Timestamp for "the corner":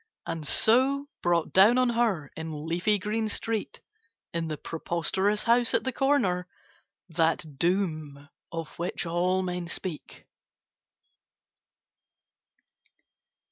5.83-6.47